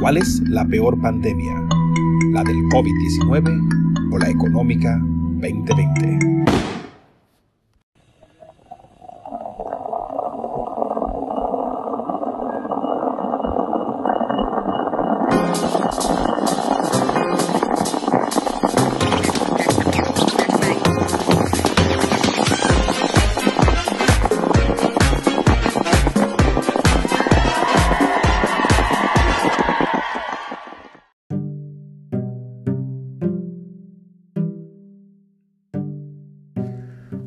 [0.00, 1.62] ¿Cuál es la peor pandemia?
[2.32, 6.79] ¿La del COVID-19 o la económica 2020?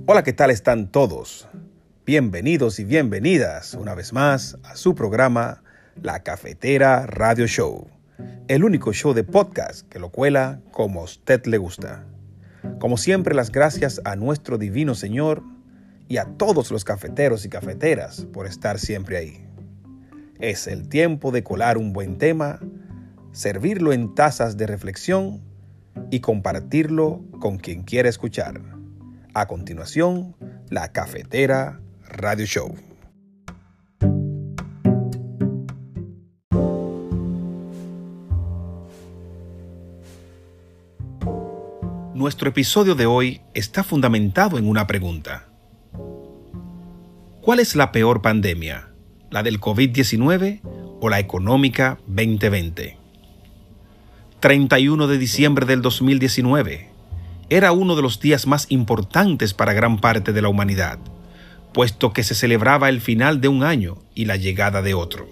[0.06, 1.48] Hola, ¿qué tal están todos?
[2.06, 5.64] Bienvenidos y bienvenidas una vez más a su programa
[6.02, 7.88] La Cafetera Radio Show,
[8.50, 12.04] el único show de podcast que lo cuela como a usted le gusta.
[12.80, 15.42] Como siempre, las gracias a nuestro divino Señor
[16.10, 19.48] y a todos los cafeteros y cafeteras por estar siempre ahí.
[20.38, 22.60] Es el tiempo de colar un buen tema,
[23.32, 25.42] servirlo en tazas de reflexión
[26.12, 28.83] y compartirlo con quien quiera escuchar.
[29.36, 30.36] A continuación,
[30.70, 32.76] la Cafetera Radio Show.
[42.14, 45.50] Nuestro episodio de hoy está fundamentado en una pregunta.
[47.42, 48.90] ¿Cuál es la peor pandemia?
[49.32, 50.62] ¿La del COVID-19
[51.02, 53.00] o la económica 2020?
[54.42, 56.93] 31 de diciembre del 2019
[57.56, 60.98] era uno de los días más importantes para gran parte de la humanidad,
[61.72, 65.28] puesto que se celebraba el final de un año y la llegada de otro.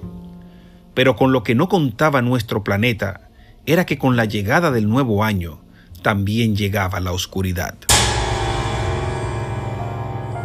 [0.94, 3.30] Pero con lo que no contaba nuestro planeta
[3.66, 5.62] era que con la llegada del nuevo año
[6.04, 7.74] también llegaba la oscuridad.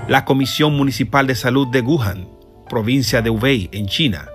[0.08, 2.26] La Comisión Municipal de Salud de Wuhan,
[2.70, 4.28] provincia de Hubei, en China,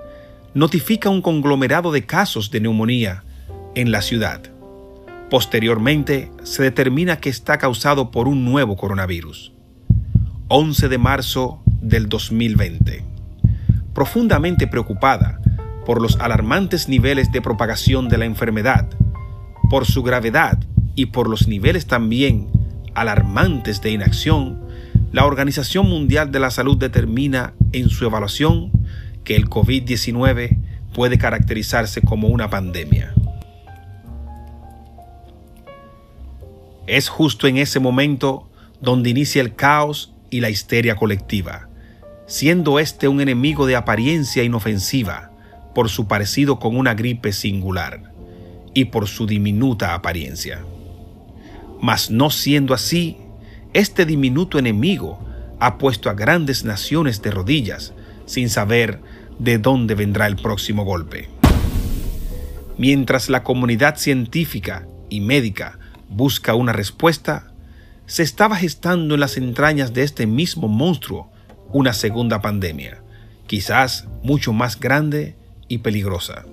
[0.53, 3.23] notifica un conglomerado de casos de neumonía
[3.73, 4.43] en la ciudad
[5.31, 9.53] Posteriormente, se determina que está causado por un nuevo coronavirus.
[10.49, 13.05] 11 de marzo del 2020.
[13.93, 15.39] Profundamente preocupada
[15.85, 18.89] por los alarmantes niveles de propagación de la enfermedad,
[19.69, 20.59] por su gravedad
[20.95, 22.49] y por los niveles también
[22.93, 24.59] alarmantes de inacción,
[25.13, 28.69] la Organización Mundial de la Salud determina en su evaluación
[29.23, 30.57] que el COVID-19
[30.93, 33.13] puede caracterizarse como una pandemia.
[36.87, 38.49] Es justo en ese momento
[38.81, 41.69] donde inicia el caos y la histeria colectiva,
[42.25, 45.31] siendo este un enemigo de apariencia inofensiva
[45.75, 48.11] por su parecido con una gripe singular
[48.73, 50.63] y por su diminuta apariencia.
[51.81, 53.17] Mas no siendo así,
[53.73, 55.19] este diminuto enemigo
[55.59, 57.93] ha puesto a grandes naciones de rodillas
[58.25, 58.99] sin saber
[59.39, 61.29] de dónde vendrá el próximo golpe.
[62.77, 65.77] Mientras la comunidad científica y médica
[66.11, 67.51] busca una respuesta,
[68.05, 71.31] se estaba gestando en las entrañas de este mismo monstruo
[71.71, 73.01] una segunda pandemia,
[73.47, 75.35] quizás mucho más grande
[75.69, 76.45] y peligrosa.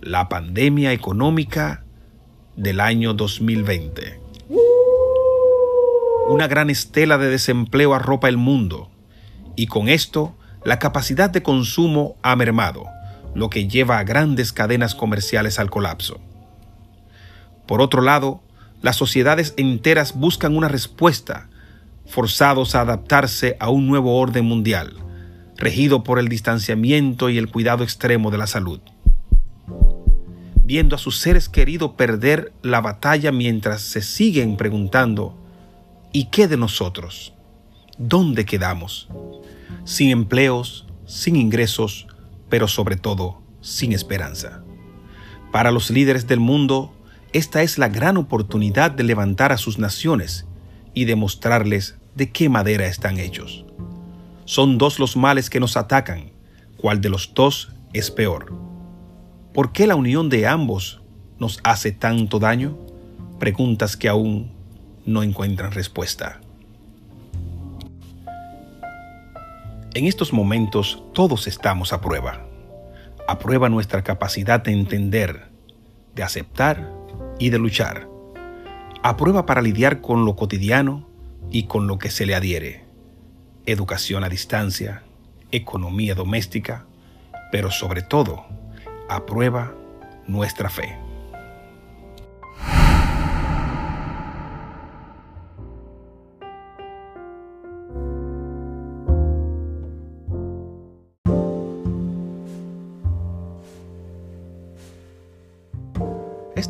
[0.00, 1.84] La pandemia económica
[2.56, 4.18] del año 2020.
[6.28, 8.90] Una gran estela de desempleo arropa el mundo
[9.56, 12.86] y con esto la capacidad de consumo ha mermado,
[13.34, 16.18] lo que lleva a grandes cadenas comerciales al colapso.
[17.66, 18.42] Por otro lado,
[18.82, 21.48] las sociedades enteras buscan una respuesta,
[22.06, 24.94] forzados a adaptarse a un nuevo orden mundial,
[25.56, 28.80] regido por el distanciamiento y el cuidado extremo de la salud.
[30.64, 35.36] Viendo a sus seres queridos perder la batalla mientras se siguen preguntando,
[36.12, 37.34] ¿y qué de nosotros?
[37.98, 39.08] ¿Dónde quedamos?
[39.84, 42.06] Sin empleos, sin ingresos,
[42.48, 44.62] pero sobre todo sin esperanza.
[45.52, 46.94] Para los líderes del mundo,
[47.32, 50.46] esta es la gran oportunidad de levantar a sus naciones
[50.94, 53.64] y demostrarles de qué madera están hechos.
[54.46, 56.32] Son dos los males que nos atacan.
[56.76, 58.52] ¿Cuál de los dos es peor?
[59.54, 61.02] ¿Por qué la unión de ambos
[61.38, 62.76] nos hace tanto daño?
[63.38, 64.50] Preguntas que aún
[65.06, 66.40] no encuentran respuesta.
[69.94, 72.44] En estos momentos todos estamos a prueba.
[73.28, 75.48] A prueba nuestra capacidad de entender,
[76.16, 76.99] de aceptar
[77.40, 78.06] y de luchar.
[79.02, 81.08] A prueba para lidiar con lo cotidiano
[81.50, 82.84] y con lo que se le adhiere.
[83.66, 85.02] Educación a distancia,
[85.50, 86.86] economía doméstica,
[87.50, 88.44] pero sobre todo,
[89.08, 89.74] a prueba
[90.28, 91.09] nuestra fe.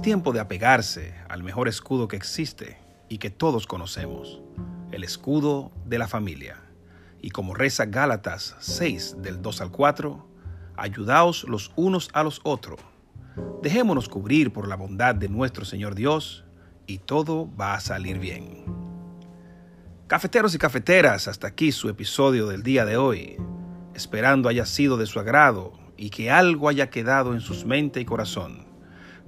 [0.02, 2.78] Tiempo de apegarse al mejor escudo que existe
[3.10, 4.40] y que todos conocemos,
[4.92, 6.56] el escudo de la familia.
[7.20, 10.26] Y como reza Gálatas 6 del 2 al 4,
[10.78, 12.80] ayudaos los unos a los otros.
[13.62, 16.46] Dejémonos cubrir por la bondad de nuestro Señor Dios
[16.86, 18.64] y todo va a salir bien.
[20.06, 23.36] Cafeteros y cafeteras, hasta aquí su episodio del día de hoy,
[23.94, 28.06] esperando haya sido de su agrado y que algo haya quedado en sus mente y
[28.06, 28.69] corazón.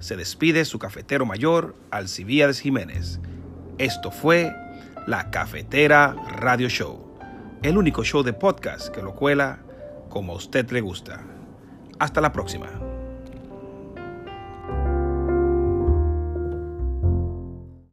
[0.03, 3.21] Se despide su cafetero mayor, Alcibíades Jiménez.
[3.77, 4.53] Esto fue
[5.07, 7.15] La Cafetera Radio Show,
[7.61, 9.59] el único show de podcast que lo cuela
[10.09, 11.21] como a usted le gusta.
[11.99, 12.92] Hasta la próxima.